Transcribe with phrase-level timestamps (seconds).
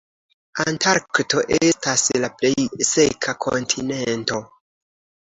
[0.61, 2.53] Antarkto estas la plej
[2.93, 4.41] seka kontinento.